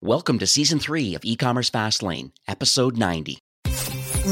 [0.00, 3.38] Welcome to Season 3 of E-Commerce Fastlane, Episode 90.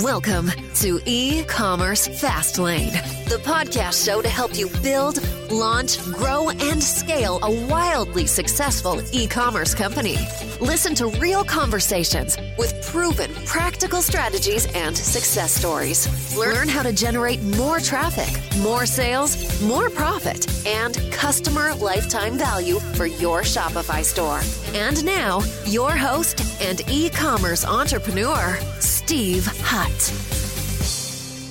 [0.03, 2.93] Welcome to E-Commerce Fastlane,
[3.31, 9.75] the podcast show to help you build, launch, grow, and scale a wildly successful e-commerce
[9.75, 10.17] company.
[10.61, 16.37] Listen to real conversations with proven practical strategies and success stories.
[16.37, 18.29] Learn how to generate more traffic,
[18.61, 24.41] more sales, more profit, and customer lifetime value for your Shopify store.
[24.79, 28.59] And now, your host and e-commerce entrepreneur,
[29.07, 30.13] Steve Hutt.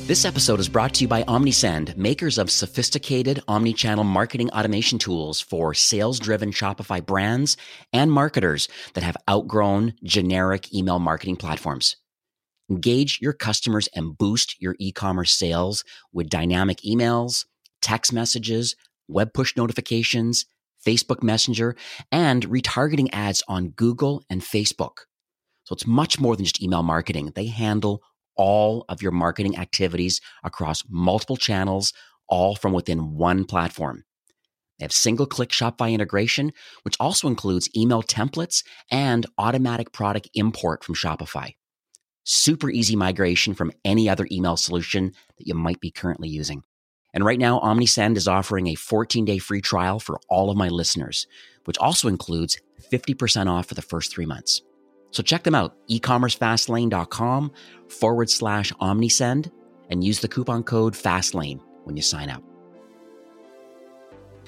[0.07, 5.39] This episode is brought to you by Omnisend, makers of sophisticated omni-channel marketing automation tools
[5.39, 7.55] for sales-driven Shopify brands
[7.93, 11.95] and marketers that have outgrown generic email marketing platforms.
[12.69, 17.45] Engage your customers and boost your e-commerce sales with dynamic emails,
[17.81, 18.75] text messages,
[19.07, 20.45] web push notifications,
[20.85, 21.77] Facebook Messenger,
[22.11, 25.05] and retargeting ads on Google and Facebook.
[25.65, 27.33] So it's much more than just email marketing.
[27.35, 28.01] They handle
[28.37, 31.91] all of your marketing activities across multiple channels,
[32.27, 34.03] all from within one platform.
[34.77, 36.51] They have single click Shopify integration,
[36.83, 41.55] which also includes email templates and automatic product import from Shopify.
[42.25, 46.63] Super easy migration from any other email solution that you might be currently using.
[47.13, 50.67] And right now, Omnisend is offering a 14 day free trial for all of my
[50.67, 51.25] listeners,
[51.63, 52.59] which also includes
[52.91, 54.61] 50% off for the first three months.
[55.11, 57.51] So check them out, ecommercefastlane.com
[57.89, 59.51] forward slash omnisend
[59.89, 62.43] and use the coupon code FASTLANE when you sign up.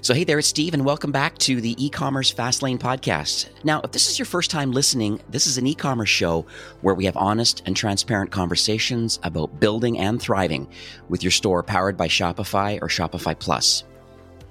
[0.02, 3.50] So, hey there, it's Steve, and welcome back to the e commerce Fastlane podcast.
[3.64, 6.46] Now, if this is your first time listening, this is an e commerce show
[6.82, 10.70] where we have honest and transparent conversations about building and thriving
[11.10, 13.86] with your store powered by Shopify or Shopify Plus.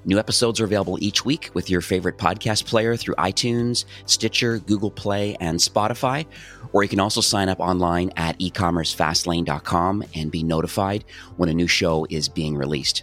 [0.06, 4.92] New episodes are available each week with your favorite podcast player through iTunes, Stitcher, Google
[4.92, 6.26] Play, and Spotify.
[6.72, 11.04] Or you can also sign up online at ecommercefastlane.com and be notified
[11.36, 13.02] when a new show is being released.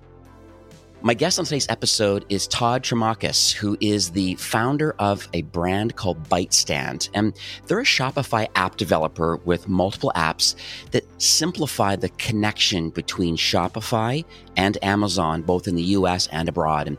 [1.06, 5.98] My guest on today's episode is Todd Trimakas, who is the founder of a brand
[5.98, 7.10] called ByteStand.
[7.14, 7.38] And
[7.68, 10.56] they're a Shopify app developer with multiple apps
[10.92, 14.24] that simplify the connection between Shopify
[14.56, 16.88] and Amazon, both in the US and abroad.
[16.88, 16.98] And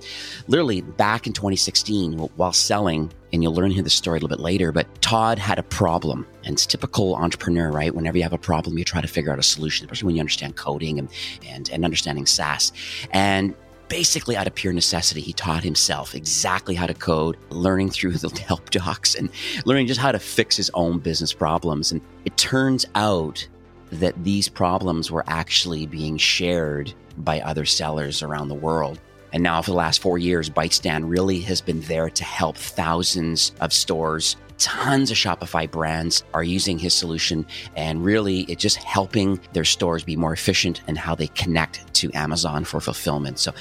[0.48, 4.40] literally back in 2016, while selling, and you'll learn here the story a little bit
[4.40, 6.26] later, but Todd had a problem.
[6.44, 7.94] And it's typical entrepreneur, right?
[7.94, 10.20] Whenever you have a problem, you try to figure out a solution, especially when you
[10.20, 11.08] understand coding and,
[11.46, 12.70] and, and understanding SaaS.
[13.10, 13.54] And
[13.94, 15.20] basically out of pure necessity.
[15.20, 19.30] He taught himself exactly how to code, learning through the help docs and
[19.66, 21.92] learning just how to fix his own business problems.
[21.92, 23.46] And it turns out
[23.92, 28.98] that these problems were actually being shared by other sellers around the world.
[29.32, 33.52] And now, for the last four years, ByteStand really has been there to help thousands
[33.60, 34.34] of stores.
[34.58, 37.44] Tons of Shopify brands are using his solution,
[37.76, 42.10] and really, it's just helping their stores be more efficient and how they connect to
[42.14, 43.38] Amazon for fulfillment.
[43.38, 43.52] So,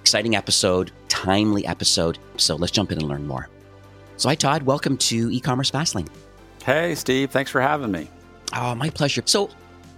[0.00, 2.18] exciting episode, timely episode.
[2.36, 3.48] So, let's jump in and learn more.
[4.16, 4.64] So, hi, Todd.
[4.64, 6.08] Welcome to e commerce Fastlane.
[6.64, 7.30] Hey, Steve.
[7.30, 8.08] Thanks for having me.
[8.52, 9.22] Oh, my pleasure.
[9.26, 9.50] So,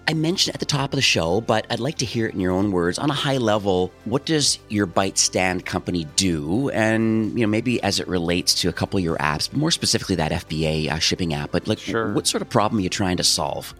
[0.08, 2.40] I mentioned at the top of the show, but I'd like to hear it in
[2.40, 3.92] your own words on a high level.
[4.04, 6.70] What does your ByteStand company do?
[6.70, 10.16] And, you know, maybe as it relates to a couple of your apps, more specifically
[10.16, 12.12] that FBA uh, shipping app, but like sure.
[12.14, 13.74] what sort of problem are you trying to solve?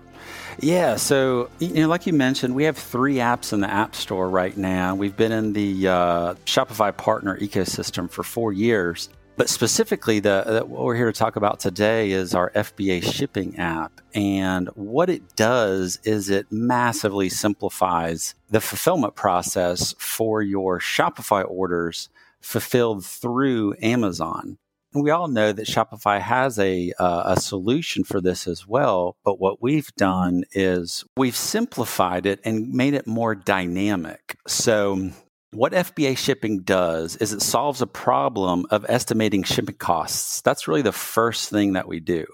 [0.60, 4.28] Yeah, so you know, like you mentioned, we have three apps in the App Store
[4.28, 4.94] right now.
[4.94, 9.08] We've been in the uh, Shopify partner ecosystem for four years,
[9.42, 13.58] but specifically, the, the, what we're here to talk about today is our FBA shipping
[13.58, 14.00] app.
[14.14, 22.08] And what it does is it massively simplifies the fulfillment process for your Shopify orders
[22.40, 24.58] fulfilled through Amazon.
[24.94, 29.16] And we all know that Shopify has a, uh, a solution for this as well.
[29.24, 34.36] But what we've done is we've simplified it and made it more dynamic.
[34.46, 35.10] So
[35.52, 40.40] what FBA shipping does is it solves a problem of estimating shipping costs.
[40.40, 42.24] That's really the first thing that we do.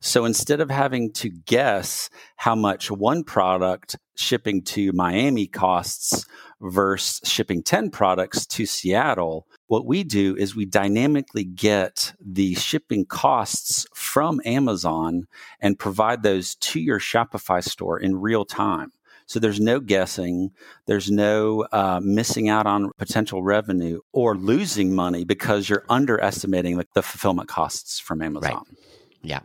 [0.00, 6.24] So instead of having to guess how much one product shipping to Miami costs
[6.62, 13.04] versus shipping 10 products to Seattle, what we do is we dynamically get the shipping
[13.04, 15.26] costs from Amazon
[15.60, 18.92] and provide those to your Shopify store in real time.
[19.34, 20.52] So there's no guessing,
[20.86, 26.86] there's no uh, missing out on potential revenue or losing money because you're underestimating the,
[26.94, 28.52] the fulfillment costs from Amazon.
[28.52, 28.78] Right.
[29.22, 29.40] Yeah,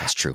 [0.00, 0.34] that's true.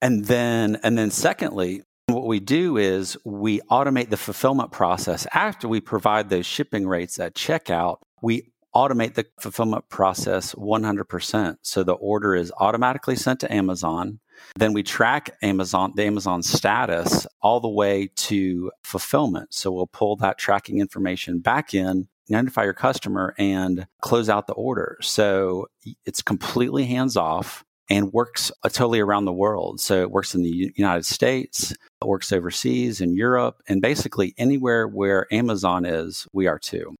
[0.00, 5.66] And then, and then, secondly, what we do is we automate the fulfillment process after
[5.66, 7.96] we provide those shipping rates at checkout.
[8.22, 11.56] We automate the fulfillment process 100%.
[11.62, 14.20] So the order is automatically sent to Amazon.
[14.56, 19.52] Then we track Amazon, the Amazon status all the way to fulfillment.
[19.54, 24.54] So we'll pull that tracking information back in, identify your customer and close out the
[24.54, 24.98] order.
[25.00, 25.66] So
[26.04, 29.80] it's completely hands off and works uh, totally around the world.
[29.80, 34.88] So it works in the United States, it works overseas in Europe, and basically anywhere
[34.88, 36.94] where Amazon is, we are too.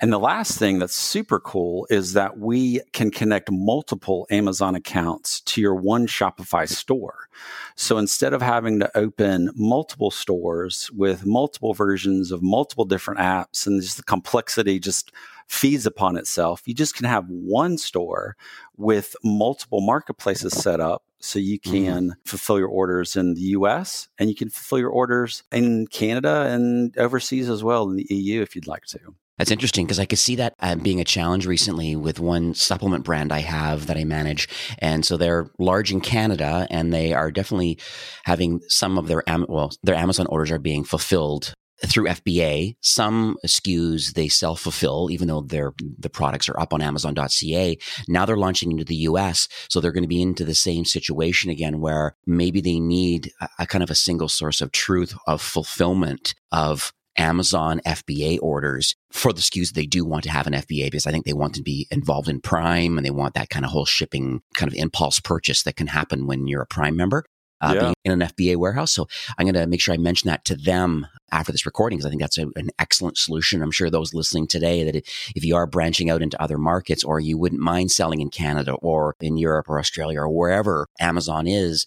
[0.00, 5.40] And the last thing that's super cool is that we can connect multiple Amazon accounts
[5.40, 7.28] to your one Shopify store.
[7.74, 13.66] So instead of having to open multiple stores with multiple versions of multiple different apps
[13.66, 15.10] and just the complexity just
[15.48, 18.36] feeds upon itself, you just can have one store
[18.76, 21.72] with multiple marketplaces set up so you mm-hmm.
[21.72, 22.20] can mm-hmm.
[22.24, 26.96] fulfill your orders in the US and you can fulfill your orders in Canada and
[26.98, 29.14] overseas as well in the EU if you'd like to.
[29.38, 33.04] That's interesting because I could see that uh, being a challenge recently with one supplement
[33.04, 34.48] brand I have that I manage.
[34.78, 37.78] And so they're large in Canada and they are definitely
[38.24, 41.54] having some of their, well, their Amazon orders are being fulfilled
[41.86, 42.74] through FBA.
[42.80, 47.78] Some SKUs they self fulfill, even though their the products are up on Amazon.ca.
[48.08, 51.50] Now they're launching into the US, so they're going to be into the same situation
[51.50, 55.40] again, where maybe they need a, a kind of a single source of truth of
[55.40, 60.86] fulfillment of Amazon FBA orders for the SKUs they do want to have an FBA
[60.86, 63.64] because I think they want to be involved in Prime and they want that kind
[63.64, 67.24] of whole shipping kind of impulse purchase that can happen when you're a Prime member.
[67.60, 67.80] Uh, yeah.
[67.80, 68.92] being in an FBA warehouse.
[68.92, 72.06] So I'm going to make sure I mention that to them after this recording because
[72.06, 73.62] I think that's a, an excellent solution.
[73.62, 77.18] I'm sure those listening today that if you are branching out into other markets or
[77.18, 81.84] you wouldn't mind selling in Canada or in Europe or Australia or wherever Amazon is,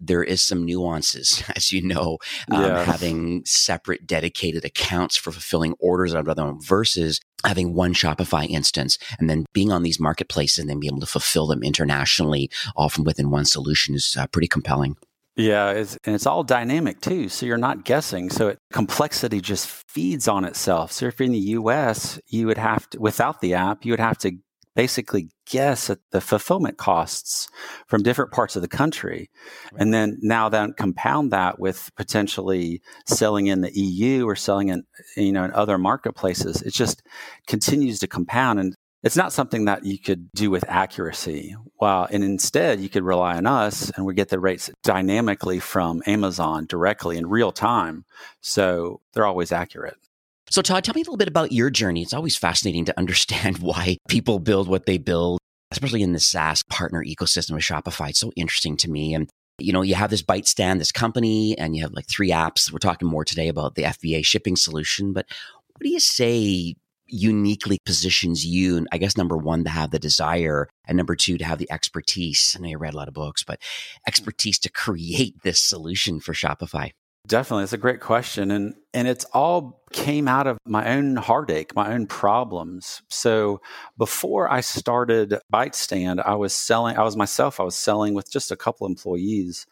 [0.00, 2.18] there is some nuances, as you know,
[2.50, 2.86] um, yes.
[2.86, 9.30] having separate dedicated accounts for fulfilling orders out of versus having one Shopify instance and
[9.30, 13.04] then being on these marketplaces and then be able to fulfill them internationally, all from
[13.04, 14.96] within one solution is uh, pretty compelling.
[15.36, 17.28] Yeah, it's, and it's all dynamic too.
[17.28, 18.28] So you're not guessing.
[18.28, 20.90] So it, complexity just feeds on itself.
[20.90, 24.00] So if you're in the US, you would have to, without the app, you would
[24.00, 24.32] have to
[24.78, 27.48] basically guess at the fulfillment costs
[27.88, 29.28] from different parts of the country.
[29.72, 29.82] Right.
[29.82, 34.84] And then now then compound that with potentially selling in the EU or selling in,
[35.16, 36.62] you know, in other marketplaces.
[36.62, 37.02] It just
[37.48, 38.60] continues to compound.
[38.60, 41.56] And it's not something that you could do with accuracy.
[41.80, 46.04] Well, and instead you could rely on us and we get the rates dynamically from
[46.06, 48.04] Amazon directly in real time.
[48.42, 49.96] So they're always accurate.
[50.50, 52.02] So, Todd, tell me a little bit about your journey.
[52.02, 55.40] It's always fascinating to understand why people build what they build,
[55.70, 58.10] especially in the SaaS partner ecosystem of Shopify.
[58.10, 59.14] It's so interesting to me.
[59.14, 59.28] And,
[59.58, 62.72] you know, you have this ByteStand, this company, and you have like three apps.
[62.72, 65.12] We're talking more today about the FBA shipping solution.
[65.12, 65.26] But
[65.66, 66.74] what do you say
[67.06, 68.76] uniquely positions you?
[68.76, 71.70] And I guess number one, to have the desire, and number two, to have the
[71.70, 72.56] expertise.
[72.56, 73.60] I know you read a lot of books, but
[74.06, 76.92] expertise to create this solution for Shopify.
[77.26, 77.64] Definitely.
[77.64, 78.50] It's a great question.
[78.50, 83.02] And and it's all came out of my own heartache, my own problems.
[83.08, 83.60] So
[83.96, 88.50] before I started ByteStand, I was selling, I was myself, I was selling with just
[88.50, 89.66] a couple employees.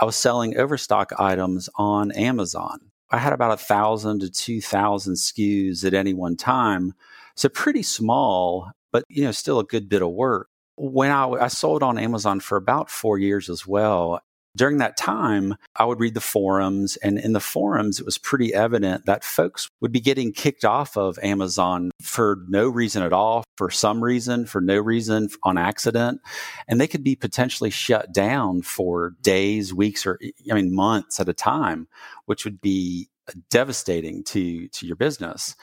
[0.00, 2.80] I was selling overstock items on Amazon.
[3.10, 6.94] I had about a thousand to two thousand SKUs at any one time.
[7.34, 11.48] So pretty small, but you know, still a good bit of work when I, I,
[11.48, 14.20] sold on Amazon for about four years as well,
[14.56, 18.52] during that time, I would read the forums, and in the forums, it was pretty
[18.52, 23.44] evident that folks would be getting kicked off of Amazon for no reason at all,
[23.56, 26.20] for some reason, for no reason, on accident.
[26.68, 30.18] And they could be potentially shut down for days, weeks, or
[30.50, 31.88] I mean, months at a time,
[32.26, 33.08] which would be
[33.50, 35.56] devastating to, to your business.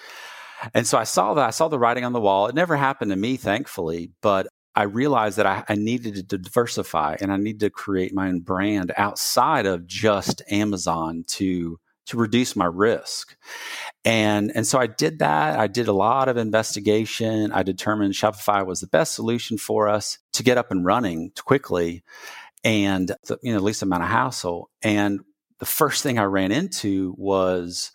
[0.74, 1.48] And so I saw that.
[1.48, 2.48] I saw the writing on the wall.
[2.48, 7.18] It never happened to me, thankfully, but I realized that I, I, needed to diversify
[7.20, 12.56] and I needed to create my own brand outside of just Amazon to to reduce
[12.56, 13.36] my risk.
[14.04, 15.60] And and so I did that.
[15.60, 17.52] I did a lot of investigation.
[17.52, 22.04] I determined Shopify was the best solution for us to get up and running quickly
[22.64, 24.70] and the, you know least amount of hassle.
[24.82, 25.22] And
[25.60, 27.92] the first thing I ran into was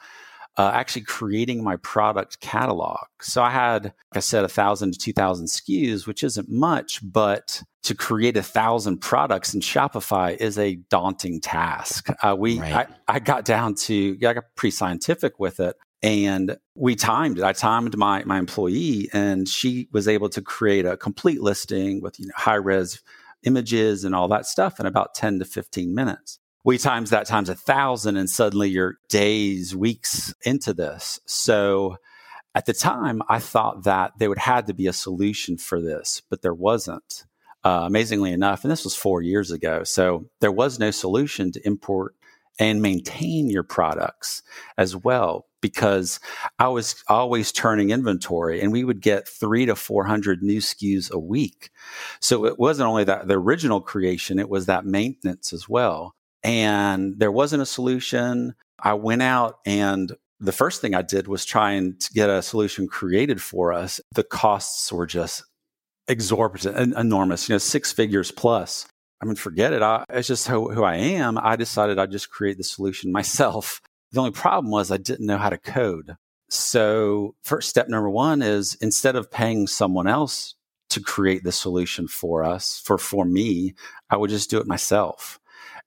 [0.57, 3.07] uh, actually creating my product catalog.
[3.21, 7.01] So I had, like I said, a thousand to two thousand SKUs, which isn't much,
[7.03, 12.09] but to create a thousand products in Shopify is a daunting task.
[12.23, 12.89] Uh, we, right.
[13.09, 15.77] I, I got down to, I got pretty scientific with it.
[16.03, 17.45] And we timed it.
[17.45, 22.21] I timed my my employee, and she was able to create a complete listing with
[22.21, 23.01] you know high res
[23.45, 27.49] images and all that stuff in about 10 to 15 minutes we times that times
[27.51, 31.97] a thousand and suddenly you're days weeks into this so
[32.55, 36.23] At the time, I thought that there would had to be a solution for this,
[36.31, 37.27] but there wasn't.
[37.65, 41.67] Uh, amazingly enough, and this was four years ago, so there was no solution to
[41.67, 42.17] import
[42.61, 44.43] and maintain your products
[44.79, 46.21] as well because
[46.59, 51.19] I was always turning inventory and we would get three to 400 new SKUs a
[51.21, 51.71] week.
[52.21, 56.17] So it wasn't only that the original creation, it was that maintenance as well.
[56.45, 58.55] And there wasn't a solution.
[58.79, 62.87] I went out and the first thing I did was try and get a solution
[62.87, 64.01] created for us.
[64.15, 65.43] The costs were just
[66.07, 68.87] exorbitant and enormous, you know, six figures plus.
[69.23, 69.81] I mean, forget it.
[69.81, 71.39] I, it's just who, who I am.
[71.39, 73.81] I decided I'd just create the solution myself.
[74.13, 76.15] The only problem was I didn't know how to code.
[76.49, 80.55] So, first step number one is instead of paying someone else
[80.91, 83.75] to create the solution for us, for for me,
[84.11, 85.41] I would just do it myself.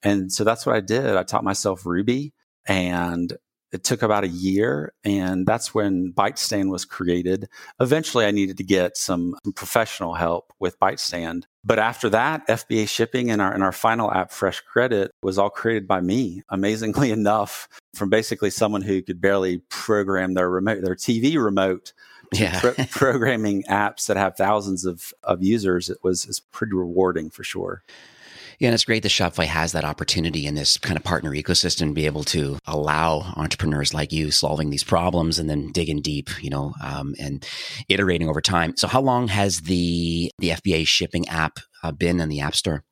[0.03, 1.15] And so that's what I did.
[1.15, 2.33] I taught myself Ruby
[2.67, 3.35] and
[3.71, 7.47] it took about a year and that's when bytestand was created
[7.79, 12.87] eventually i needed to get some, some, professional help with bytestand but after that fba
[12.87, 17.11] shipping and our, and our final app fresh credit was all created by me amazingly
[17.19, 21.93] enough from basically someone who could barely program their remote their tv remote
[22.33, 22.59] yeah.
[22.59, 27.43] pro- programming apps that have thousands of, of users it was, was pretty rewarding for
[27.43, 27.83] sure
[28.59, 31.89] yeah, and it's great that Shopify has that opportunity in this kind of partner ecosystem
[31.89, 36.29] to be able to allow entrepreneurs like you solving these problems and then digging deep,
[36.41, 37.45] you know, um, and
[37.87, 38.75] iterating over time.
[38.75, 42.83] So, how long has the the FBA shipping app uh, been in the App Store?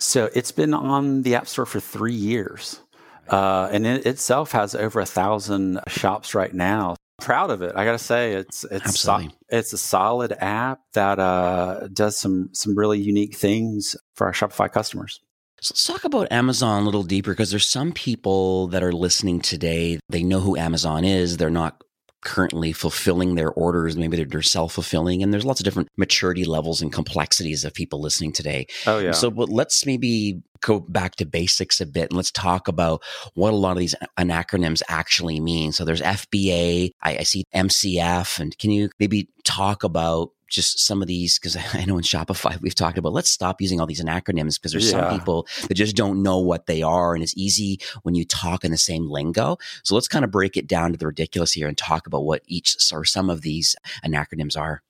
[0.00, 2.80] So, it's been on the App Store for three years.
[3.28, 7.72] Uh, and it itself has over a thousand shops right now proud of it.
[7.76, 12.50] I got to say, it's it's so, it's a solid app that uh, does some
[12.52, 15.20] some really unique things for our Shopify customers.
[15.60, 19.40] So let's talk about Amazon a little deeper because there's some people that are listening
[19.40, 19.98] today.
[20.10, 21.38] They know who Amazon is.
[21.38, 21.83] They're not
[22.24, 23.96] currently fulfilling their orders.
[23.96, 27.74] Maybe they're, they're self fulfilling, and there's lots of different maturity levels and complexities of
[27.74, 28.66] people listening today.
[28.86, 29.12] Oh yeah.
[29.12, 33.02] So, but let's maybe go back to basics a bit and let's talk about
[33.34, 35.72] what a lot of these acronyms actually mean.
[35.72, 41.02] So there's FBA, I, I see MCF, and can you maybe talk about just some
[41.02, 44.02] of these because I know in Shopify we've talked about let's stop using all these
[44.02, 45.08] acronyms because there's yeah.
[45.08, 48.64] some people that just don't know what they are and it's easy when you talk
[48.64, 49.56] in the same lingo.
[49.82, 52.42] So let's kind of break it down to the ridiculous here and talk about what
[52.46, 53.76] each or some of these
[54.14, 54.82] acronyms are.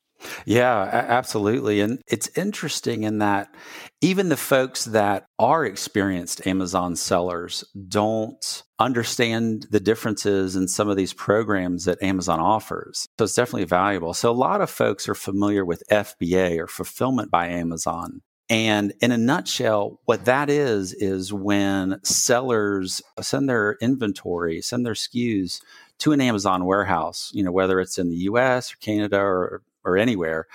[0.47, 1.81] Yeah, absolutely.
[1.81, 3.55] And it's interesting in that
[4.01, 10.97] even the folks that are experienced Amazon sellers don't understand the differences in some of
[10.97, 13.07] these programs that Amazon offers.
[13.19, 14.15] So it's definitely valuable.
[14.15, 18.21] So a lot of folks are familiar with FBA or fulfillment by Amazon.
[18.51, 24.93] And in a nutshell, what that is, is when sellers send their inventory, send their
[24.93, 25.63] SKUs
[26.01, 29.97] to an Amazon warehouse, you know, whether it's in the US or Canada or or
[29.97, 30.47] anywhere.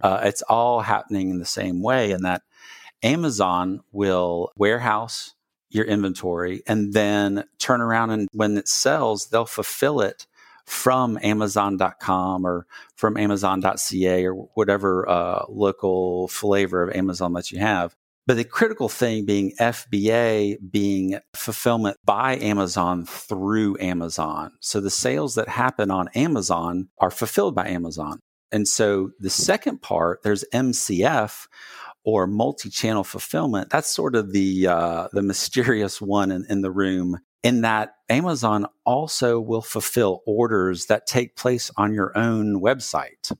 [0.00, 2.42] Uh, it's all happening in the same way, and that
[3.02, 5.34] Amazon will warehouse
[5.70, 10.26] your inventory and then turn around and when it sells, they'll fulfill it
[10.64, 12.66] from Amazon.com or
[12.96, 17.94] from Amazon.ca or whatever uh, local flavor of Amazon that you have.
[18.26, 24.52] But the critical thing being FBA being fulfillment by Amazon through Amazon.
[24.60, 28.18] So the sales that happen on Amazon are fulfilled by Amazon.
[28.52, 31.46] And so the second part, there's MCF
[32.04, 33.68] or multi-channel fulfillment.
[33.70, 37.18] That's sort of the uh, the mysterious one in, in the room.
[37.42, 43.36] In that Amazon also will fulfill orders that take place on your own website.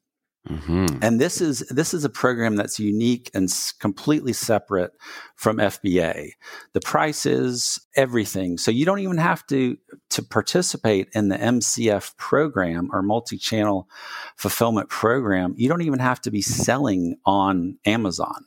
[0.49, 0.99] Mm-hmm.
[1.03, 4.93] And this is this is a program that's unique and completely separate
[5.35, 6.31] from FBA.
[6.73, 9.77] The price is everything, so you don't even have to
[10.11, 13.89] to participate in the MCF program or multi-channel
[14.37, 15.55] fulfillment program.
[15.57, 18.47] You don't even have to be selling on Amazon.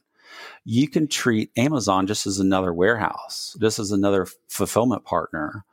[0.63, 5.65] You can treat Amazon just as another warehouse, just as another fulfillment partner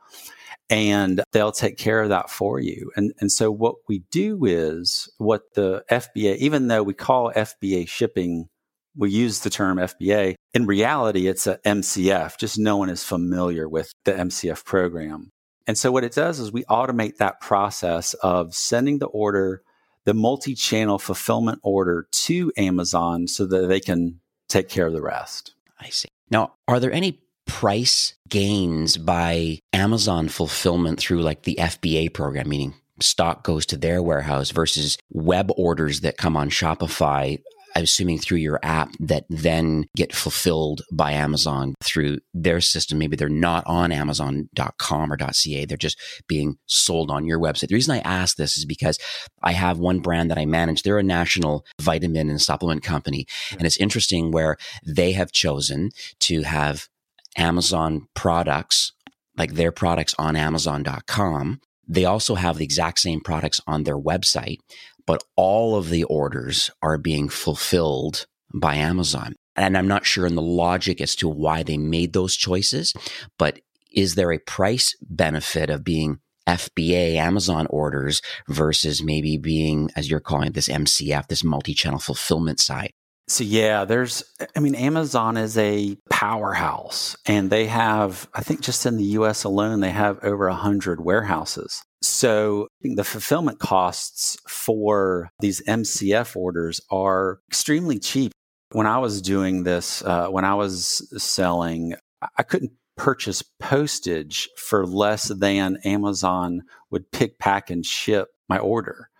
[0.68, 2.90] and they'll take care of that for you.
[2.96, 7.88] And, and so what we do is what the FBA, even though we call FBA
[7.88, 8.48] shipping,
[8.96, 10.34] we use the term FBA.
[10.54, 12.38] In reality, it's a MCF.
[12.38, 15.30] Just no one is familiar with the MCF program.
[15.66, 19.62] And so what it does is we automate that process of sending the order,
[20.04, 25.54] the multi-channel fulfillment order to Amazon so that they can take care of the rest.
[25.78, 26.08] I see.
[26.30, 32.74] Now, are there any price gains by Amazon fulfillment through like the FBA program, meaning
[33.00, 37.38] stock goes to their warehouse versus web orders that come on Shopify.
[37.74, 42.96] I'm assuming through your app that then get fulfilled by Amazon through their system.
[42.96, 45.64] Maybe they're not on Amazon.com or .ca.
[45.66, 47.68] They're just being sold on your website.
[47.68, 48.98] The reason I ask this is because
[49.42, 50.82] I have one brand that I manage.
[50.84, 53.26] They're a national vitamin and supplement company.
[53.50, 53.56] Hmm.
[53.58, 56.88] And it's interesting where they have chosen to have
[57.36, 58.92] Amazon products,
[59.36, 61.60] like their products on Amazon.com.
[61.88, 64.58] They also have the exact same products on their website,
[65.06, 69.34] but all of the orders are being fulfilled by Amazon.
[69.54, 72.92] And I'm not sure in the logic as to why they made those choices,
[73.38, 73.60] but
[73.92, 80.20] is there a price benefit of being FBA Amazon orders versus maybe being, as you're
[80.20, 82.92] calling it, this MCF, this multi channel fulfillment side?
[83.28, 84.22] So yeah, there's
[84.54, 89.42] I mean Amazon is a powerhouse and they have I think just in the US
[89.42, 91.82] alone they have over 100 warehouses.
[92.02, 98.32] So the fulfillment costs for these MCF orders are extremely cheap.
[98.72, 101.94] When I was doing this, uh, when I was selling,
[102.36, 109.10] I couldn't purchase postage for less than Amazon would pick, pack, and ship my order.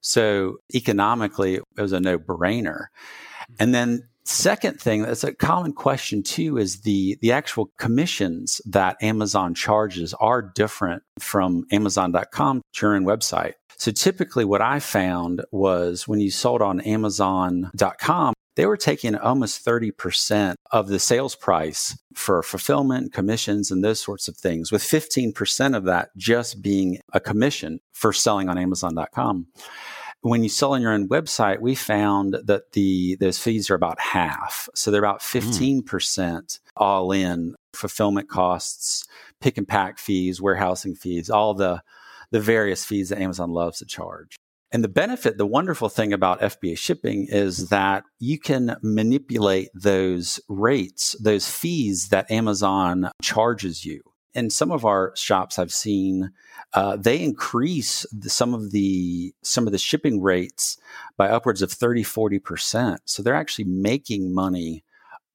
[0.00, 2.86] So economically, it was a no brainer.
[3.58, 8.96] And then second thing that's a common question too is the the actual commissions that
[9.00, 13.52] Amazon charges are different from amazon.com to your own website.
[13.78, 19.64] So typically what I found was when you sold on amazon.com they were taking almost
[19.64, 25.76] 30% of the sales price for fulfillment, commissions, and those sorts of things, with 15%
[25.76, 29.48] of that just being a commission for selling on Amazon.com
[30.22, 34.00] when you sell on your own website, we found that the those fees are about
[34.00, 34.68] half.
[34.74, 36.58] So they're about 15% mm.
[36.76, 39.04] all in fulfillment costs,
[39.40, 41.82] pick and pack fees, warehousing fees, all the
[42.32, 44.36] the various fees that Amazon loves to charge.
[44.72, 50.40] And the benefit, the wonderful thing about FBA shipping is that you can manipulate those
[50.48, 54.02] rates, those fees that Amazon charges you
[54.34, 56.30] in some of our shops I've seen
[56.74, 60.76] uh, they increase the, some of the some of the shipping rates
[61.16, 64.84] by upwards of 30 40% so they're actually making money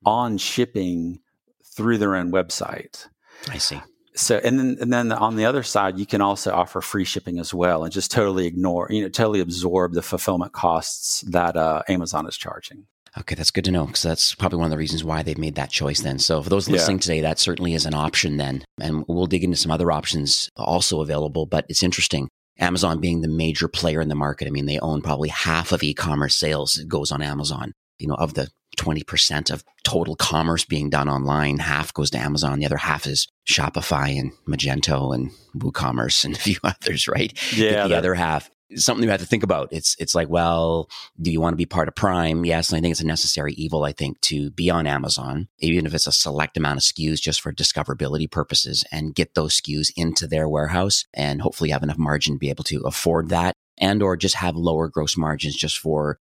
[0.05, 1.19] on shipping
[1.63, 3.07] through their own website.
[3.50, 3.81] I see.
[4.13, 7.39] So and then and then on the other side you can also offer free shipping
[7.39, 11.81] as well and just totally ignore you know totally absorb the fulfillment costs that uh,
[11.87, 12.87] amazon is charging
[13.19, 15.55] Okay, that's good to know because that's probably one of the reasons why they've made
[15.55, 16.17] that choice then.
[16.17, 17.01] So, for those listening yeah.
[17.01, 18.63] today, that certainly is an option then.
[18.79, 22.29] And we'll dig into some other options also available, but it's interesting.
[22.59, 25.83] Amazon being the major player in the market, I mean, they own probably half of
[25.83, 27.74] e commerce sales it goes on Amazon.
[28.00, 32.59] You know, of the 20% of total commerce being done online, half goes to Amazon.
[32.59, 37.33] The other half is Shopify and Magento and WooCommerce and a few others, right?
[37.53, 37.83] Yeah.
[37.83, 39.70] the that- other half something you have to think about.
[39.72, 40.90] It's it's like, well,
[41.22, 42.46] do you want to be part of Prime?
[42.46, 43.84] Yes, and I think it's a necessary evil.
[43.84, 47.42] I think to be on Amazon, even if it's a select amount of SKUs, just
[47.42, 52.36] for discoverability purposes, and get those SKUs into their warehouse, and hopefully have enough margin
[52.36, 56.20] to be able to afford that, and or just have lower gross margins just for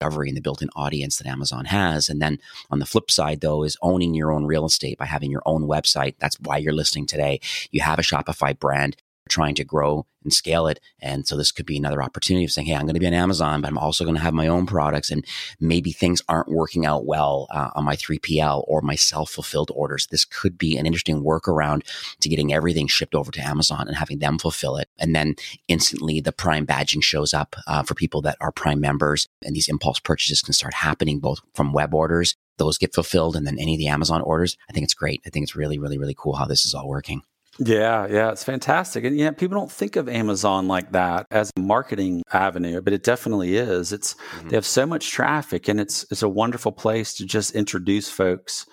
[0.00, 2.08] discovery and the built-in audience that Amazon has.
[2.08, 2.38] And then
[2.70, 5.64] on the flip side, though, is owning your own real estate by having your own
[5.64, 6.14] website.
[6.18, 7.40] That's why you're listening today.
[7.70, 8.96] You have a Shopify brand
[9.30, 10.80] trying to grow and scale it.
[11.00, 13.14] And so this could be another opportunity of saying, Hey, I'm going to be on
[13.14, 15.10] Amazon, but I'm also going to have my own products.
[15.10, 15.24] And
[15.58, 20.06] maybe things aren't working out well uh, on my 3PL or my self fulfilled orders.
[20.10, 21.82] This could be an interesting workaround
[22.20, 24.88] to getting everything shipped over to Amazon and having them fulfill it.
[24.98, 25.36] And then
[25.68, 29.28] instantly the Prime badging shows up uh, for people that are Prime members.
[29.44, 32.36] And these impulse purchases can start happening both from web orders.
[32.58, 34.58] Those get fulfilled and then any of the Amazon orders.
[34.68, 35.22] I think it's great.
[35.26, 37.22] I think it's really, really, really cool how this is all working.
[37.62, 39.04] Yeah, yeah, it's fantastic.
[39.04, 43.02] And yeah, people don't think of Amazon like that as a marketing avenue, but it
[43.02, 43.92] definitely is.
[43.92, 44.48] It's mm-hmm.
[44.48, 48.66] they have so much traffic and it's it's a wonderful place to just introduce folks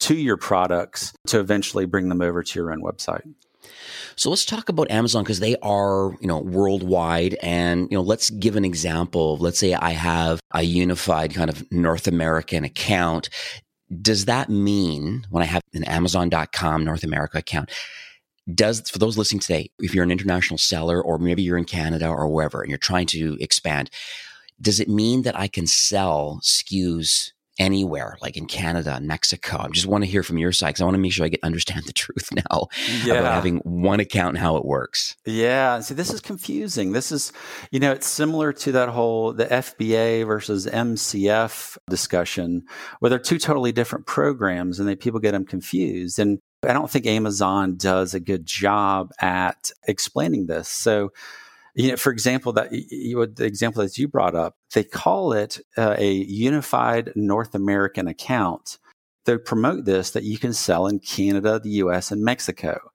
[0.00, 3.24] to your products to eventually bring them over to your own website.
[4.14, 7.36] So let's talk about Amazon because they are, you know, worldwide.
[7.42, 9.36] And, you know, let's give an example.
[9.38, 13.30] Let's say I have a unified kind of North American account.
[14.00, 17.70] Does that mean when I have an Amazon.com North America account,
[18.54, 22.08] does for those listening today, if you're an international seller or maybe you're in Canada
[22.08, 23.90] or wherever and you're trying to expand,
[24.60, 29.58] does it mean that I can sell SKUs anywhere, like in Canada Mexico?
[29.58, 31.28] I just want to hear from your side because I want to make sure I
[31.28, 32.68] get understand the truth now
[33.04, 33.14] yeah.
[33.14, 35.16] about having one account and how it works.
[35.26, 35.80] Yeah.
[35.80, 36.92] See, this is confusing.
[36.92, 37.32] This is,
[37.70, 42.64] you know, it's similar to that whole the FBA versus MCF discussion,
[43.00, 46.18] where they're two totally different programs and they people get them confused.
[46.18, 50.68] And I don't think Amazon does a good job at explaining this.
[50.68, 51.12] So,
[51.74, 55.60] You know, for example, that you, the example that you brought up, they call it
[55.76, 58.78] uh, a unified North American account.
[59.26, 62.90] They promote this that you can sell in Canada, the U.S., and Mexico.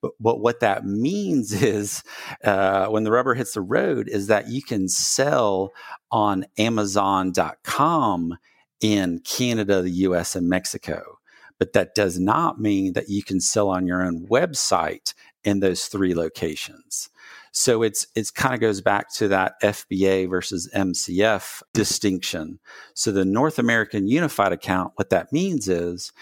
[0.00, 2.02] But, but, what that means is
[2.42, 5.72] uh, when the rubber hits the road is that you can sell
[6.10, 8.38] on Amazon.com
[8.80, 11.13] in Canada, the US, and Mexico.
[11.58, 15.14] But that does not mean that you can sell on your own website
[15.44, 17.10] in those three locations.
[17.52, 22.58] So it's it's kind of goes back to that FBA versus MCF distinction.
[22.94, 26.12] So the North American Unified account, what that means is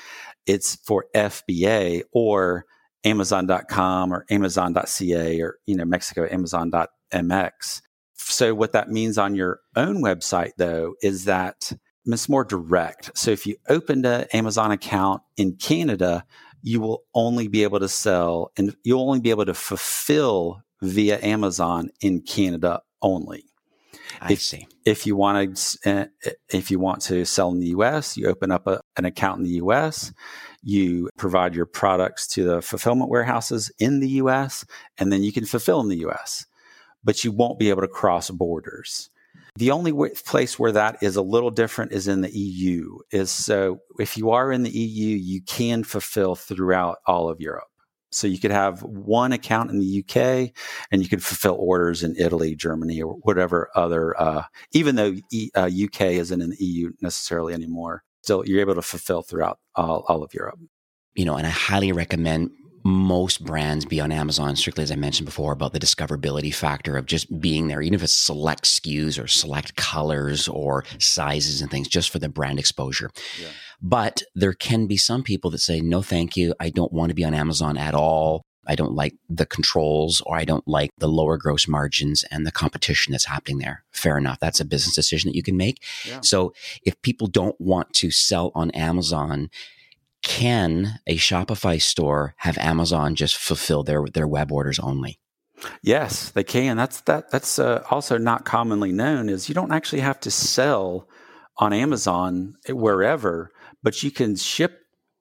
[0.46, 2.66] it's for FBA or
[3.04, 7.80] Amazon.com or Amazon.ca or you know Mexico Amazon.mx.
[8.14, 11.72] So what that means on your own website though is that
[12.06, 13.16] it's more direct.
[13.16, 16.24] So if you opened an Amazon account in Canada,
[16.62, 21.18] you will only be able to sell and you'll only be able to fulfill via
[21.22, 23.44] Amazon in Canada only.
[24.20, 24.66] I if, see.
[24.84, 28.50] If you want to, uh, if you want to sell in the U.S., you open
[28.50, 30.12] up a, an account in the U.S.
[30.62, 34.64] You provide your products to the fulfillment warehouses in the U.S.,
[34.98, 36.46] and then you can fulfill in the U.S.
[37.02, 39.10] But you won't be able to cross borders.
[39.56, 39.92] The only
[40.24, 42.98] place where that is a little different is in the EU.
[43.10, 47.68] Is so if you are in the EU, you can fulfill throughout all of Europe.
[48.10, 50.52] So you could have one account in the UK,
[50.90, 54.18] and you could fulfill orders in Italy, Germany, or whatever other.
[54.20, 58.74] Uh, even though e, uh, UK isn't in the EU necessarily anymore, still you're able
[58.74, 60.58] to fulfill throughout all, all of Europe.
[61.14, 62.50] You know, and I highly recommend
[62.84, 67.06] most brands be on Amazon, strictly as I mentioned before, about the discoverability factor of
[67.06, 71.88] just being there, even if it's select SKUs or select colors or sizes and things,
[71.88, 73.10] just for the brand exposure.
[73.40, 73.48] Yeah.
[73.80, 76.54] But there can be some people that say, no, thank you.
[76.60, 78.44] I don't want to be on Amazon at all.
[78.66, 82.52] I don't like the controls or I don't like the lower gross margins and the
[82.52, 83.82] competition that's happening there.
[83.90, 84.38] Fair enough.
[84.38, 85.82] That's a business decision that you can make.
[86.06, 86.20] Yeah.
[86.22, 89.50] So if people don't want to sell on Amazon,
[90.22, 95.18] can a Shopify store have Amazon just fulfill their their web orders only?
[95.82, 96.76] Yes, they can.
[96.76, 97.30] That's that.
[97.30, 99.28] That's uh, also not commonly known.
[99.28, 101.08] Is you don't actually have to sell
[101.58, 104.78] on Amazon wherever, but you can ship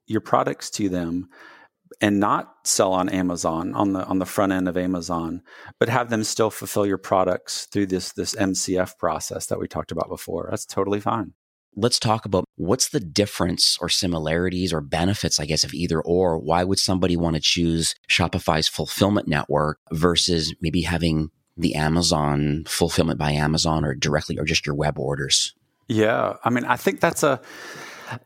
[0.08, 1.30] your products to them
[2.00, 5.42] and not sell on Amazon on the on the front end of Amazon,
[5.80, 9.92] but have them still fulfill your products through this this MCF process that we talked
[9.92, 10.48] about before.
[10.50, 11.34] That's totally fine
[11.76, 16.38] let's talk about what's the difference or similarities or benefits, I guess, of either or.
[16.38, 23.20] Why would somebody want to choose Shopify's fulfillment network versus maybe having the Amazon fulfillment
[23.20, 25.54] by Amazon or directly or just your web orders?
[25.88, 26.38] Yeah.
[26.44, 27.42] I mean, I think that's a,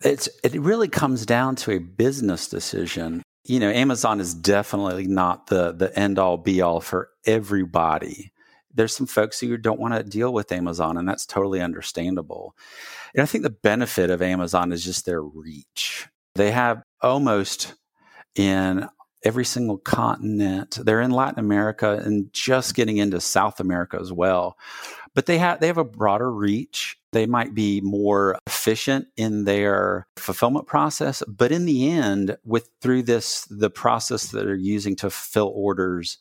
[0.01, 3.23] it's, it really comes down to a business decision.
[3.43, 8.31] You know, Amazon is definitely not the, the end all be all for everybody
[8.75, 12.55] there's some folks who don't want to deal with Amazon, and that's totally understandable.
[13.13, 16.07] And I think the benefit of Amazon is just their reach.
[16.35, 17.75] They have almost
[18.35, 18.87] in
[19.23, 20.77] every single continent.
[20.81, 24.57] They're in Latin America and just getting into South America as well.
[25.13, 26.97] But they have they have a broader reach.
[27.15, 33.03] They might be more efficient in their fulfillment process, but in the end, with through
[33.03, 36.17] this the process that they're using to fill orders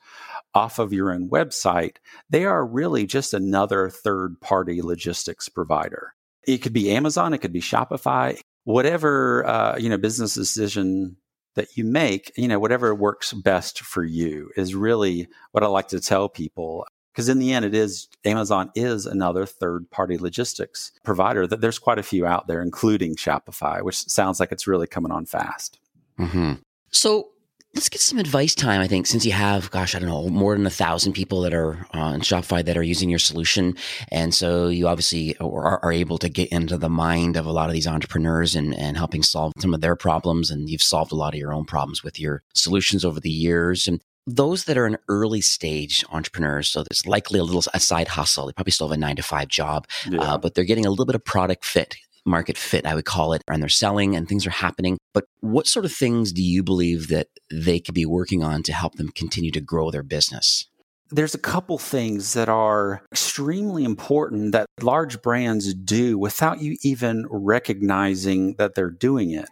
[0.54, 1.96] off of your own website,
[2.30, 6.14] they are really just another third party logistics provider.
[6.46, 11.16] It could be Amazon, it could be Shopify, whatever uh, you know business decision
[11.56, 15.88] that you make, you know, whatever works best for you is really what I like
[15.88, 16.86] to tell people.
[17.14, 21.78] Because in the end, it is Amazon is another third party logistics provider that there's
[21.78, 25.78] quite a few out there, including Shopify, which sounds like it's really coming on fast.
[26.18, 26.54] Mm-hmm.
[26.90, 27.28] So
[27.74, 28.80] let's get some advice time.
[28.80, 31.54] I think since you have, gosh, I don't know, more than a thousand people that
[31.54, 33.76] are on Shopify that are using your solution,
[34.10, 37.68] and so you obviously are, are, able to get into the mind of a lot
[37.68, 41.16] of these entrepreneurs and and helping solve some of their problems, and you've solved a
[41.16, 43.86] lot of your own problems with your solutions over the years.
[43.86, 48.08] And those that are an early stage entrepreneurs, so there's likely a little a side
[48.08, 48.46] hustle.
[48.46, 50.20] They probably still have a nine to five job, yeah.
[50.20, 53.32] uh, but they're getting a little bit of product fit market fit, I would call
[53.32, 54.98] it, and they're selling and things are happening.
[55.12, 58.72] But what sort of things do you believe that they could be working on to
[58.72, 60.66] help them continue to grow their business?
[61.10, 67.26] There's a couple things that are extremely important that large brands do without you even
[67.30, 69.48] recognizing that they're doing it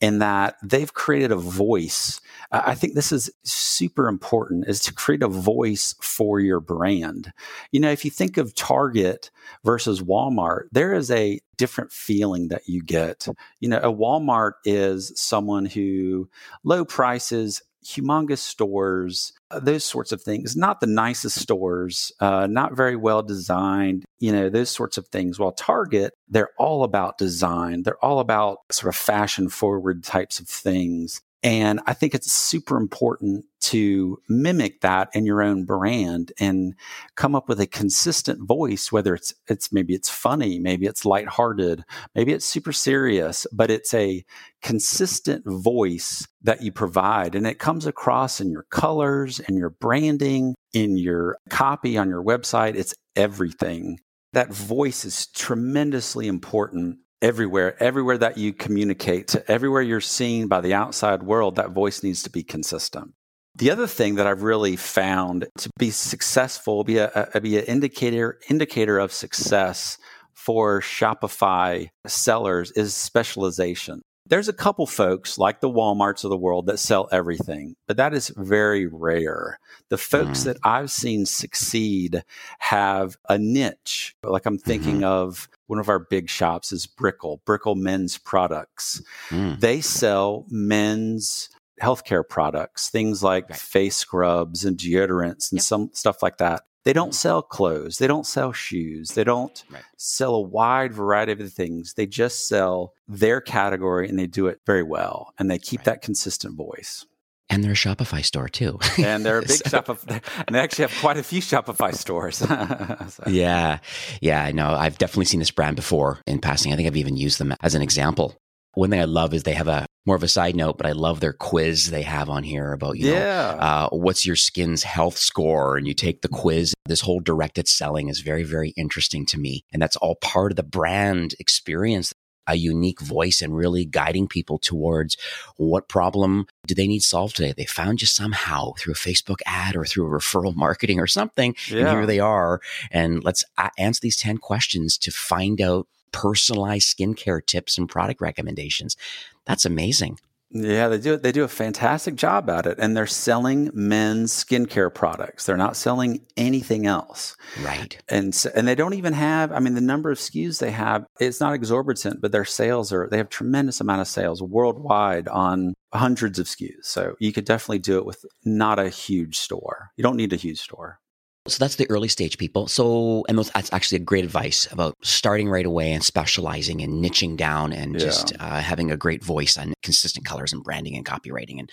[0.00, 2.20] and that they've created a voice.
[2.50, 7.32] I think this is super important is to create a voice for your brand.
[7.72, 9.30] You know, if you think of Target
[9.64, 13.28] versus Walmart, there is a different feeling that you get.
[13.60, 16.28] You know, a Walmart is someone who
[16.64, 22.76] low prices, humongous stores, uh, those sorts of things, not the nicest stores, uh, not
[22.76, 25.38] very well designed, you know, those sorts of things.
[25.38, 30.48] While Target, they're all about design, they're all about sort of fashion forward types of
[30.48, 31.22] things.
[31.46, 36.74] And I think it's super important to mimic that in your own brand and
[37.14, 41.84] come up with a consistent voice, whether it's, it's maybe it's funny, maybe it's lighthearted,
[42.16, 44.24] maybe it's super serious, but it's a
[44.60, 47.36] consistent voice that you provide.
[47.36, 52.24] And it comes across in your colors and your branding, in your copy on your
[52.24, 52.74] website.
[52.74, 54.00] It's everything.
[54.32, 60.60] That voice is tremendously important everywhere, everywhere that you communicate to everywhere you're seen by
[60.60, 63.12] the outside world, that voice needs to be consistent.
[63.54, 67.64] The other thing that I've really found to be successful, be a, a be an
[67.64, 69.96] indicator indicator of success
[70.34, 74.02] for Shopify sellers is specialization.
[74.28, 78.14] There's a couple folks like the Walmarts of the world that sell everything, but that
[78.14, 79.58] is very rare.
[79.88, 80.44] The folks mm.
[80.44, 82.24] that I've seen succeed
[82.58, 84.16] have a niche.
[84.22, 85.04] Like I'm thinking mm-hmm.
[85.04, 89.02] of one of our big shops is Brickell, Brickell Men's Products.
[89.30, 89.60] Mm.
[89.60, 91.48] They sell men's
[91.80, 93.58] healthcare products, things like right.
[93.58, 95.62] face scrubs and deodorants and yep.
[95.62, 96.62] some stuff like that.
[96.86, 97.98] They don't sell clothes.
[97.98, 99.08] They don't sell shoes.
[99.08, 99.82] They don't right.
[99.96, 101.94] sell a wide variety of things.
[101.94, 105.34] They just sell their category and they do it very well.
[105.36, 105.86] And they keep right.
[105.86, 107.04] that consistent voice.
[107.50, 108.78] And they're a Shopify store too.
[108.98, 109.80] and they're a big so.
[109.80, 112.36] Shopify, and they actually have quite a few Shopify stores.
[113.08, 113.24] so.
[113.26, 113.78] Yeah,
[114.20, 114.68] yeah, I know.
[114.68, 116.72] I've definitely seen this brand before in passing.
[116.72, 118.36] I think I've even used them as an example.
[118.76, 120.92] One thing I love is they have a more of a side note, but I
[120.92, 123.16] love their quiz they have on here about, you yeah.
[123.16, 125.78] know, uh, what's your skin's health score?
[125.78, 126.74] And you take the quiz.
[126.84, 129.64] This whole directed selling is very, very interesting to me.
[129.72, 132.12] And that's all part of the brand experience
[132.46, 135.16] a unique voice and really guiding people towards
[135.56, 137.52] what problem do they need solved today.
[137.56, 141.56] They found you somehow through a Facebook ad or through a referral marketing or something.
[141.68, 141.78] Yeah.
[141.80, 142.60] And here they are.
[142.92, 143.44] And let's
[143.78, 148.96] answer these 10 questions to find out personalized skincare tips and product recommendations.
[149.44, 150.18] That's amazing.
[150.50, 151.16] Yeah, they do.
[151.16, 155.44] They do a fantastic job at it, and they're selling men's skincare products.
[155.44, 157.98] They're not selling anything else, right?
[158.08, 159.50] And so, and they don't even have.
[159.50, 163.08] I mean, the number of SKUs they have it's not exorbitant, but their sales are.
[163.10, 166.84] They have tremendous amount of sales worldwide on hundreds of SKUs.
[166.84, 169.90] So you could definitely do it with not a huge store.
[169.96, 171.00] You don't need a huge store.
[171.48, 172.66] So that's the early stage people.
[172.66, 177.36] So, and that's actually a great advice about starting right away and specializing and niching
[177.36, 178.00] down and yeah.
[178.00, 181.70] just uh, having a great voice on consistent colors and branding and copywriting and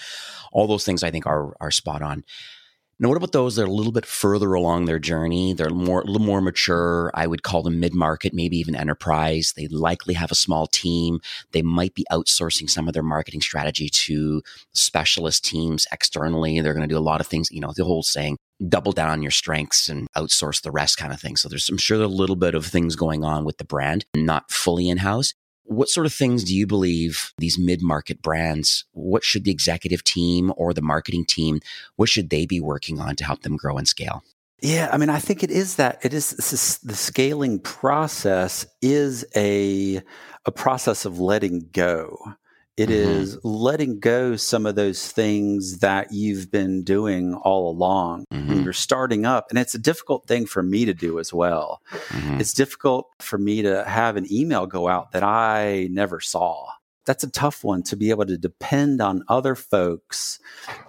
[0.52, 2.24] all those things I think are, are spot on.
[3.00, 5.54] Now, what about those that are a little bit further along their journey?
[5.54, 7.12] They're more, a little more mature.
[7.16, 9.54] I would call them mid market, maybe even enterprise.
[9.58, 11.20] They likely have a small team.
[11.52, 16.62] They might be outsourcing some of their marketing strategy to specialist teams externally.
[16.62, 19.10] They're going to do a lot of things, you know, the whole saying, double down
[19.10, 21.36] on your strengths and outsource the rest kind of thing.
[21.36, 24.52] So there's, I'm sure, a little bit of things going on with the brand, not
[24.52, 25.34] fully in house.
[25.66, 30.52] What sort of things do you believe these mid-market brands, what should the executive team
[30.58, 31.62] or the marketing team,
[31.96, 34.24] what should they be working on to help them grow and scale?
[34.62, 40.02] Yeah, I mean, I think it is that it is the scaling process is a
[40.46, 42.18] a process of letting go.
[42.76, 43.22] It mm-hmm.
[43.22, 48.26] is letting go some of those things that you've been doing all along.
[48.34, 48.50] Mm-hmm.
[48.50, 51.82] When you're starting up, and it's a difficult thing for me to do as well.
[51.92, 52.40] Mm-hmm.
[52.42, 56.68] It's difficult for me to have an email go out that I never saw.
[57.06, 60.40] That's a tough one to be able to depend on other folks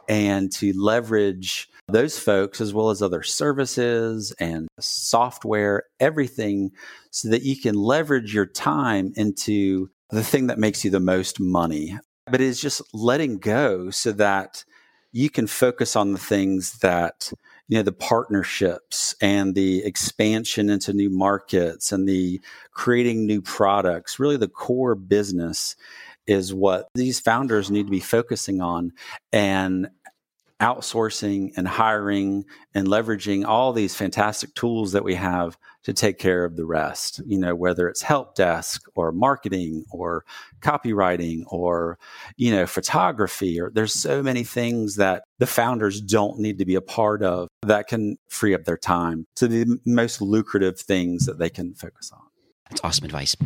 [0.09, 6.71] and to leverage those folks as well as other services and software, everything,
[7.11, 11.41] so that you can leverage your time into the thing that makes you the most
[11.41, 14.65] money, but it's just letting go so that
[15.13, 17.33] you can focus on the things that
[17.69, 22.41] you know the partnerships and the expansion into new markets and the
[22.73, 25.77] creating new products really the core business
[26.27, 28.93] is what these founders need to be focusing on.
[29.33, 29.89] And
[30.61, 36.45] outsourcing and hiring and leveraging all these fantastic tools that we have to take care
[36.45, 40.25] of the rest, you know, whether it's help desk or marketing or
[40.61, 41.99] copywriting or,
[42.37, 46.75] you know, photography or there's so many things that the founders don't need to be
[46.75, 51.39] a part of that can free up their time to the most lucrative things that
[51.39, 52.23] they can focus on.
[52.71, 53.37] That's awesome advice.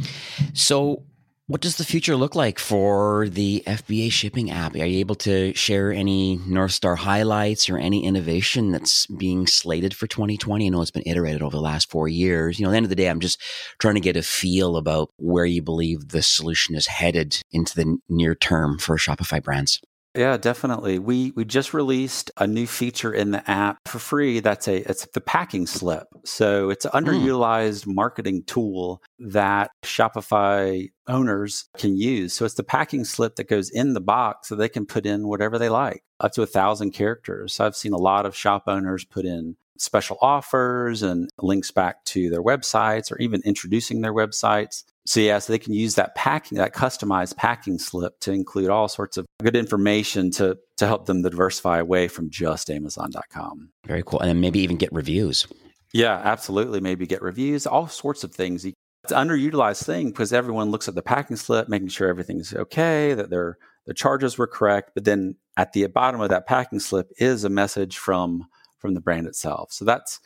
[0.52, 1.04] So
[1.48, 4.74] what does the future look like for the FBA shipping app?
[4.74, 9.94] Are you able to share any North Star highlights or any innovation that's being slated
[9.94, 10.66] for 2020?
[10.66, 12.60] I know it's been iterated over the last four years.
[12.60, 13.40] You know, at the end of the day, I'm just
[13.78, 17.96] trying to get a feel about where you believe the solution is headed into the
[18.10, 19.80] near term for Shopify brands.
[20.18, 20.98] Yeah, definitely.
[20.98, 24.40] We we just released a new feature in the app for free.
[24.40, 26.08] That's a it's the packing slip.
[26.24, 26.98] So it's an hmm.
[26.98, 27.94] underutilized mm.
[27.94, 32.34] marketing tool that Shopify owners can use.
[32.34, 35.28] So it's the packing slip that goes in the box so they can put in
[35.28, 37.54] whatever they like, up to a thousand characters.
[37.54, 42.04] So I've seen a lot of shop owners put in special offers and links back
[42.04, 44.84] to their websites or even introducing their websites.
[45.06, 48.88] So yeah, so they can use that packing, that customized packing slip to include all
[48.88, 53.70] sorts of good information to to help them diversify away from just Amazon.com.
[53.86, 54.20] Very cool.
[54.20, 55.46] And then maybe even get reviews.
[55.92, 56.80] Yeah, absolutely.
[56.80, 58.64] Maybe get reviews, all sorts of things.
[58.64, 63.14] It's an underutilized thing because everyone looks at the packing slip, making sure everything's okay,
[63.14, 64.90] that their their charges were correct.
[64.94, 68.46] But then at the bottom of that packing slip is a message from
[68.78, 69.72] from the brand itself.
[69.72, 70.20] So that's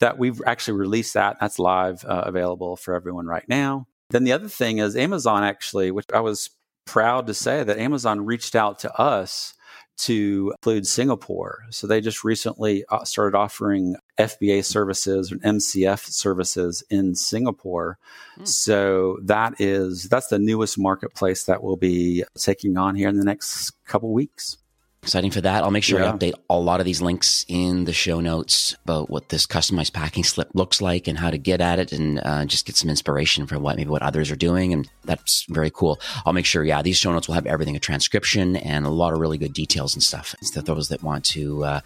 [0.00, 1.38] that we've actually released that.
[1.40, 3.86] That's live, uh, available for everyone right now.
[4.10, 6.50] Then the other thing is Amazon actually, which I was
[6.84, 9.54] proud to say that Amazon reached out to us
[9.96, 11.64] to include Singapore.
[11.70, 17.98] So they just recently uh, started offering FBA services and MCF services in Singapore.
[18.36, 18.44] Hmm.
[18.44, 23.24] So that is that's the newest marketplace that we'll be taking on here in the
[23.24, 24.58] next couple weeks
[25.04, 25.62] exciting for that.
[25.62, 26.10] I'll make sure yeah.
[26.10, 29.92] I update a lot of these links in the show notes about what this customized
[29.92, 32.90] packing slip looks like and how to get at it and uh, just get some
[32.90, 34.72] inspiration for what maybe what others are doing.
[34.72, 36.00] And that's very cool.
[36.24, 39.12] I'll make sure, yeah, these show notes will have everything, a transcription and a lot
[39.12, 40.34] of really good details and stuff.
[40.42, 41.80] So those that want to uh,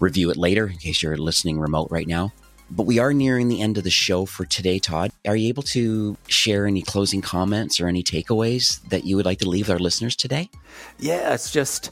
[0.00, 2.32] review it later, in case you're listening remote right now,
[2.70, 5.10] but we are nearing the end of the show for today, Todd.
[5.26, 9.38] Are you able to share any closing comments or any takeaways that you would like
[9.38, 10.50] to leave our listeners today?
[10.98, 11.90] Yeah, it's just,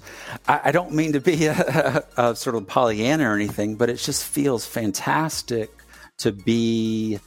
[0.49, 3.89] I, I don't mean to be a, a, a sort of Pollyanna or anything, but
[3.89, 5.71] it just feels fantastic
[6.19, 7.19] to be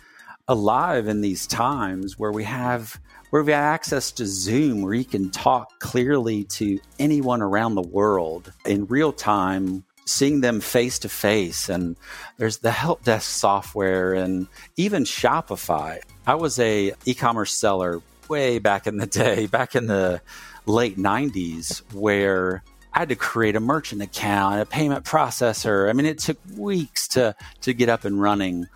[0.48, 5.04] alive in these times where we have where we have access to Zoom, where you
[5.04, 11.10] can talk clearly to anyone around the world in real time seeing them face to
[11.10, 11.96] face and
[12.38, 16.00] there's the help desk software and even Shopify.
[16.26, 20.22] I was a e-commerce seller way back in the day, back in the
[20.66, 25.90] late 90s where I had to create a merchant account, a payment processor.
[25.90, 28.68] I mean, it took weeks to to get up and running.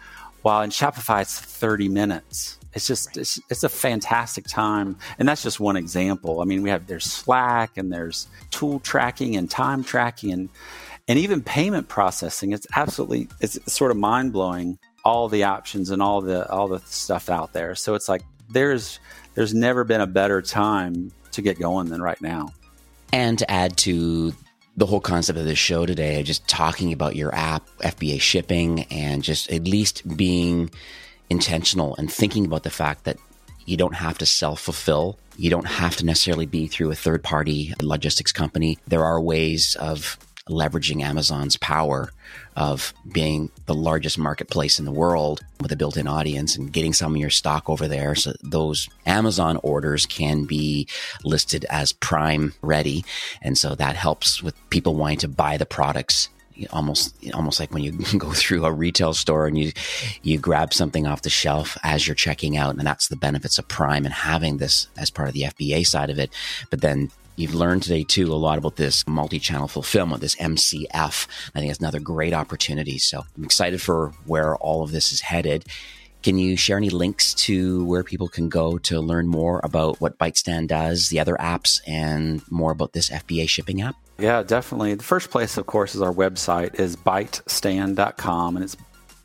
[0.44, 2.58] While in Shopify, it's 30 minutes.
[2.74, 6.42] It's just it's, it's a fantastic time, and that's just one example.
[6.42, 10.50] I mean, we have there's Slack and there's tool tracking and time tracking, and
[11.12, 12.54] and even payment processing.
[12.54, 16.80] It's absolutely it's sort of mind blowing all the options and all the all the
[16.86, 17.76] stuff out there.
[17.76, 19.02] So it's like there's
[19.36, 22.54] there's never been a better time to get going than right now.
[23.12, 24.34] And to add to
[24.78, 29.22] the whole concept of this show today, just talking about your app, FBA shipping, and
[29.22, 30.72] just at least being
[31.30, 33.18] intentional and thinking about the fact that
[33.66, 35.20] you don't have to self fulfill.
[35.36, 38.78] You don't have to necessarily be through a third party logistics company.
[38.88, 40.18] There are ways of
[40.50, 42.12] leveraging Amazon's power
[42.56, 46.94] of being the largest marketplace in the world with a built in audience and getting
[46.94, 48.16] some of your stock over there.
[48.16, 50.88] So those Amazon orders can be
[51.24, 53.06] listed as prime ready.
[53.42, 56.30] And so that helps with people wanting to buy the products
[56.70, 59.72] almost almost like when you go through a retail store and you
[60.22, 63.68] you grab something off the shelf as you're checking out and that's the benefits of
[63.68, 66.30] prime and having this as part of the FBA side of it
[66.70, 71.28] but then You've learned today too a lot about this multi-channel fulfillment, this MCF.
[71.56, 72.98] I think it's another great opportunity.
[72.98, 75.66] So I'm excited for where all of this is headed.
[76.24, 80.20] Can you share any links to where people can go to learn more about what
[80.20, 83.96] ByteStand does, the other apps, and more about this FBA shipping app?
[84.20, 84.94] Yeah, definitely.
[84.94, 88.78] The first place, of course, is our website is bytestand.com, and it's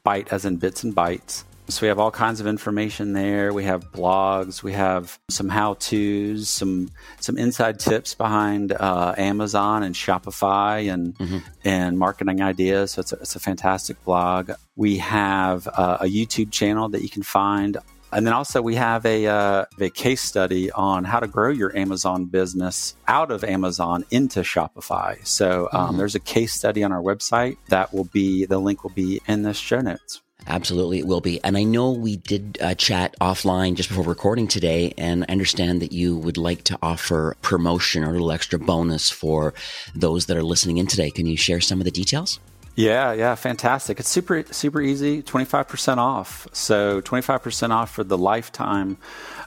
[0.06, 1.44] byte as in bits and bytes.
[1.68, 3.52] So we have all kinds of information there.
[3.52, 4.62] We have blogs.
[4.62, 11.38] We have some how-tos, some some inside tips behind uh, Amazon and Shopify and mm-hmm.
[11.64, 12.92] and marketing ideas.
[12.92, 14.52] So it's a, it's a fantastic blog.
[14.76, 17.78] We have uh, a YouTube channel that you can find.
[18.12, 21.76] And then also we have a, uh, a case study on how to grow your
[21.76, 25.26] Amazon business out of Amazon into Shopify.
[25.26, 25.98] So um, mm-hmm.
[25.98, 29.42] there's a case study on our website that will be the link will be in
[29.42, 30.22] the show notes.
[30.46, 31.42] Absolutely, it will be.
[31.42, 35.82] And I know we did uh, chat offline just before recording today, and I understand
[35.82, 39.54] that you would like to offer promotion or a little extra bonus for
[39.94, 41.10] those that are listening in today.
[41.10, 42.38] Can you share some of the details?
[42.76, 43.98] Yeah, yeah, fantastic.
[43.98, 46.46] It's super super easy, 25% off.
[46.52, 48.98] So 25% off for the lifetime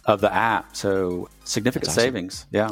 [0.06, 0.76] of the app.
[0.76, 2.02] So significant awesome.
[2.02, 2.48] savings.
[2.52, 2.72] Yeah.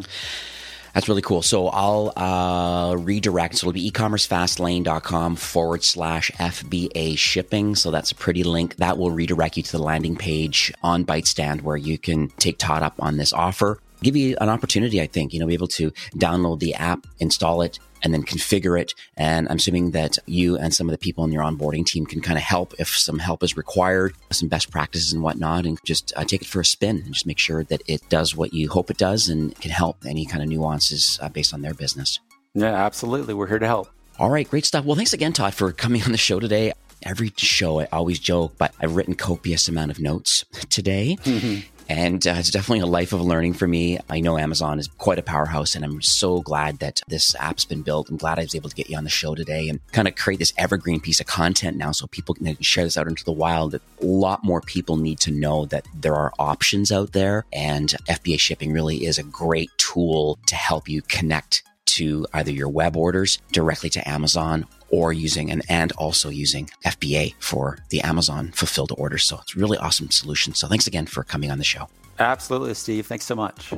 [0.93, 1.41] That's really cool.
[1.41, 3.55] So I'll uh, redirect.
[3.55, 7.75] So it'll be ecommercefastlane.com forward slash FBA shipping.
[7.75, 8.75] So that's a pretty link.
[8.77, 12.83] That will redirect you to the landing page on ByteStand where you can take Todd
[12.83, 13.79] up on this offer.
[14.03, 17.61] give you an opportunity, I think, you know, be able to download the app, install
[17.61, 18.93] it, and then configure it.
[19.15, 22.21] And I'm assuming that you and some of the people in your onboarding team can
[22.21, 26.13] kind of help if some help is required, some best practices and whatnot, and just
[26.15, 28.69] uh, take it for a spin and just make sure that it does what you
[28.69, 32.19] hope it does and can help any kind of nuances uh, based on their business.
[32.53, 33.33] Yeah, absolutely.
[33.33, 33.89] We're here to help.
[34.19, 34.83] All right, great stuff.
[34.83, 36.73] Well, thanks again, Todd, for coming on the show today.
[37.03, 41.17] Every show, I always joke, but I've written copious amount of notes today.
[41.23, 41.67] Mm-hmm.
[41.89, 43.99] And uh, it's definitely a life of learning for me.
[44.09, 47.81] I know Amazon is quite a powerhouse, and I'm so glad that this app's been
[47.81, 48.09] built.
[48.09, 50.15] I'm glad I was able to get you on the show today and kind of
[50.15, 53.31] create this evergreen piece of content now so people can share this out into the
[53.31, 53.75] wild.
[53.75, 58.39] A lot more people need to know that there are options out there, and FBA
[58.39, 63.39] shipping really is a great tool to help you connect to either your web orders
[63.51, 69.23] directly to Amazon or using and and also using FBA for the Amazon fulfilled orders.
[69.23, 70.53] So it's really awesome solution.
[70.53, 71.87] So thanks again for coming on the show.
[72.19, 73.05] Absolutely, Steve.
[73.05, 73.73] Thanks so much.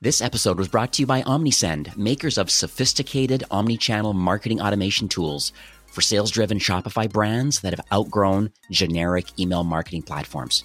[0.00, 5.52] This episode was brought to you by Omnisend, makers of sophisticated omni-channel marketing automation tools
[5.86, 10.64] for sales-driven Shopify brands that have outgrown generic email marketing platforms.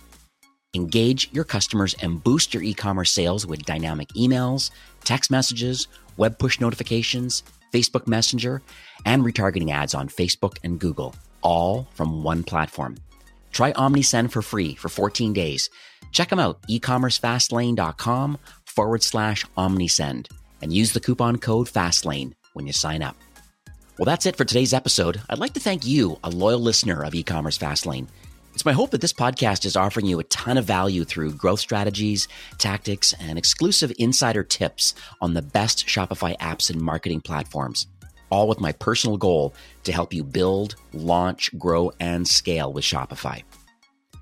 [0.73, 4.69] Engage your customers and boost your e-commerce sales with dynamic emails,
[5.05, 8.61] text messages, web push notifications, Facebook Messenger,
[9.05, 12.97] and retargeting ads on Facebook and Google, all from one platform.
[13.51, 15.69] Try OmniSend for free for 14 days.
[16.11, 20.27] Check them out, ecommercefastlane.com forward slash OmniSend,
[20.61, 23.15] and use the coupon code FASTLANE when you sign up.
[23.97, 25.21] Well, that's it for today's episode.
[25.29, 28.07] I'd like to thank you, a loyal listener of e-commerce Fastlane.
[28.53, 31.61] It's my hope that this podcast is offering you a ton of value through growth
[31.61, 32.27] strategies,
[32.57, 37.87] tactics, and exclusive insider tips on the best Shopify apps and marketing platforms,
[38.29, 39.53] all with my personal goal
[39.85, 43.41] to help you build, launch, grow, and scale with Shopify.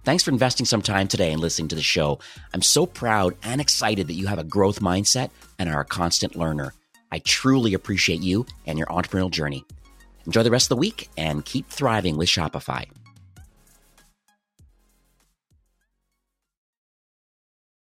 [0.06, 2.20] Thanks for investing some time today and listening to the show.
[2.54, 6.36] I'm so proud and excited that you have a growth mindset and are a constant
[6.36, 6.74] learner.
[7.12, 9.66] I truly appreciate you and your entrepreneurial journey.
[10.28, 12.86] Enjoy the rest of the week and keep thriving with Shopify.